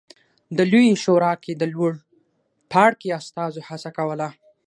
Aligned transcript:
د 0.57 0.59
لویې 0.71 0.93
شورا 1.03 1.33
کې 1.43 1.53
د 1.55 1.63
لوړ 1.73 1.93
پاړکي 2.71 3.09
استازو 3.19 3.59
هڅه 3.69 3.89
کوله 3.97 4.27